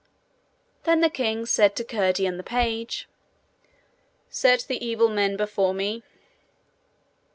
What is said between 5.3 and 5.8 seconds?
before